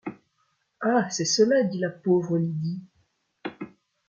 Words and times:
Ah! 0.81 1.07
c’est 1.11 1.25
cela! 1.25 1.61
dit 1.61 1.77
la 1.77 1.91
pauvre 1.91 2.39
Lydie. 2.39 2.81